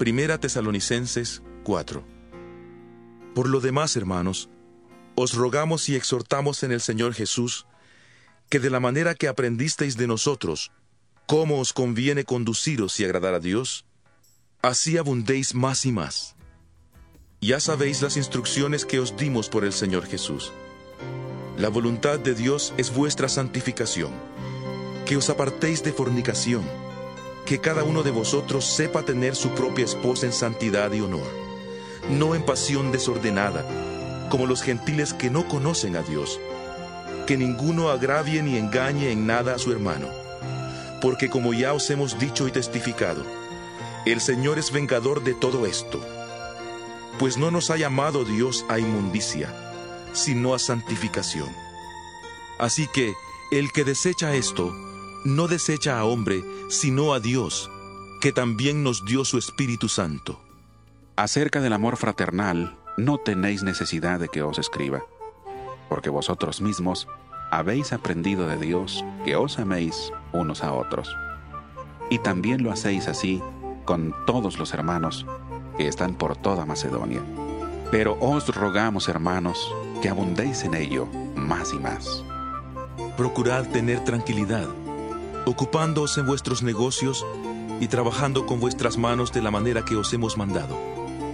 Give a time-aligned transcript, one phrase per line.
[0.00, 2.02] Primera Tesalonicenses 4
[3.34, 4.48] Por lo demás, hermanos,
[5.14, 7.66] os rogamos y exhortamos en el Señor Jesús,
[8.48, 10.72] que de la manera que aprendisteis de nosotros,
[11.26, 13.84] cómo os conviene conduciros y agradar a Dios,
[14.62, 16.34] así abundéis más y más.
[17.42, 20.50] Ya sabéis las instrucciones que os dimos por el Señor Jesús.
[21.58, 24.12] La voluntad de Dios es vuestra santificación,
[25.04, 26.89] que os apartéis de fornicación
[27.50, 31.26] que cada uno de vosotros sepa tener su propia esposa en santidad y honor,
[32.08, 33.66] no en pasión desordenada,
[34.30, 36.38] como los gentiles que no conocen a Dios.
[37.26, 40.06] Que ninguno agravie ni engañe en nada a su hermano,
[41.02, 43.24] porque como ya os hemos dicho y testificado,
[44.06, 46.00] el Señor es vengador de todo esto,
[47.18, 49.52] pues no nos ha llamado Dios a inmundicia,
[50.12, 51.48] sino a santificación.
[52.60, 53.12] Así que
[53.50, 54.72] el que desecha esto,
[55.24, 57.70] no desecha a hombre, sino a Dios,
[58.20, 60.40] que también nos dio su Espíritu Santo.
[61.16, 65.02] Acerca del amor fraternal, no tenéis necesidad de que os escriba,
[65.88, 67.08] porque vosotros mismos
[67.50, 71.14] habéis aprendido de Dios que os améis unos a otros.
[72.08, 73.42] Y también lo hacéis así
[73.84, 75.26] con todos los hermanos
[75.76, 77.22] que están por toda Macedonia.
[77.90, 82.24] Pero os rogamos, hermanos, que abundéis en ello más y más.
[83.16, 84.68] Procurad tener tranquilidad
[85.46, 87.24] ocupándoos en vuestros negocios
[87.80, 90.78] y trabajando con vuestras manos de la manera que os hemos mandado,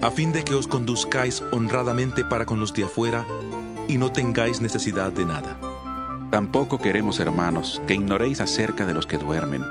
[0.00, 3.26] a fin de que os conduzcáis honradamente para con los de afuera
[3.88, 5.58] y no tengáis necesidad de nada.
[6.30, 9.64] Tampoco queremos, hermanos, que ignoréis acerca de los que duermen,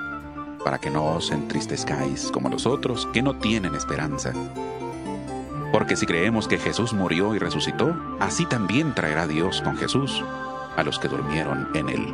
[0.63, 4.33] para que no os entristezcáis como los otros que no tienen esperanza.
[5.71, 10.23] Porque si creemos que Jesús murió y resucitó, así también traerá Dios con Jesús
[10.75, 12.13] a los que durmieron en él.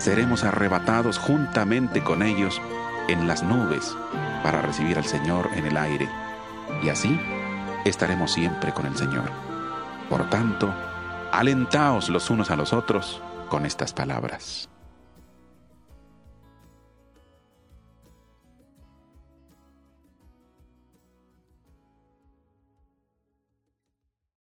[0.00, 2.60] seremos arrebatados juntamente con ellos
[3.08, 3.94] en las nubes
[4.42, 6.08] para recibir al Señor en el aire.
[6.82, 7.20] Y así
[7.84, 9.30] estaremos siempre con el Señor.
[10.08, 10.74] Por tanto,
[11.32, 14.69] alentaos los unos a los otros con estas palabras.